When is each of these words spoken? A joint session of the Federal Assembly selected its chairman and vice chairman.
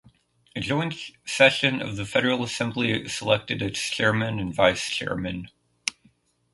A 0.55 0.59
joint 0.59 0.95
session 1.27 1.79
of 1.79 1.95
the 1.95 2.07
Federal 2.07 2.41
Assembly 2.43 3.07
selected 3.07 3.61
its 3.61 3.79
chairman 3.87 4.39
and 4.39 4.51
vice 4.51 4.89
chairman. 4.89 5.49